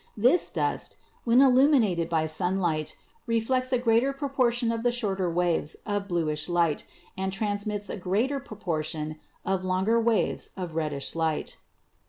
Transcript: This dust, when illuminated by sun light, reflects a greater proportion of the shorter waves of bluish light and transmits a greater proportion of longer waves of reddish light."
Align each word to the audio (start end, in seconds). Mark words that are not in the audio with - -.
This 0.17 0.49
dust, 0.49 0.97
when 1.25 1.41
illuminated 1.43 2.09
by 2.09 2.25
sun 2.25 2.57
light, 2.59 2.97
reflects 3.27 3.71
a 3.71 3.77
greater 3.77 4.11
proportion 4.13 4.71
of 4.71 4.81
the 4.81 4.91
shorter 4.91 5.29
waves 5.29 5.75
of 5.85 6.07
bluish 6.07 6.49
light 6.49 6.85
and 7.15 7.31
transmits 7.31 7.87
a 7.87 7.97
greater 7.97 8.39
proportion 8.39 9.19
of 9.45 9.63
longer 9.63 9.99
waves 9.99 10.49
of 10.57 10.73
reddish 10.73 11.13
light." 11.13 11.57